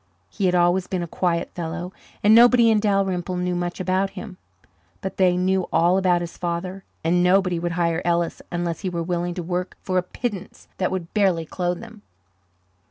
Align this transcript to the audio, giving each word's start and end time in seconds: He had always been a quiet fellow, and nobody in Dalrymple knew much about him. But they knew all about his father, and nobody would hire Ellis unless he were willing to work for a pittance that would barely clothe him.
He 0.31 0.47
had 0.47 0.55
always 0.55 0.87
been 0.87 1.03
a 1.03 1.07
quiet 1.07 1.51
fellow, 1.51 1.93
and 2.23 2.33
nobody 2.33 2.71
in 2.71 2.79
Dalrymple 2.79 3.37
knew 3.37 3.53
much 3.53 3.79
about 3.79 4.09
him. 4.17 4.37
But 4.99 5.17
they 5.17 5.37
knew 5.37 5.67
all 5.71 5.99
about 5.99 6.21
his 6.21 6.37
father, 6.37 6.83
and 7.03 7.21
nobody 7.21 7.59
would 7.59 7.73
hire 7.73 8.01
Ellis 8.03 8.41
unless 8.51 8.79
he 8.79 8.89
were 8.89 9.03
willing 9.03 9.35
to 9.35 9.43
work 9.43 9.77
for 9.83 9.99
a 9.99 10.01
pittance 10.01 10.67
that 10.79 10.89
would 10.89 11.13
barely 11.13 11.45
clothe 11.45 11.83
him. 11.83 12.01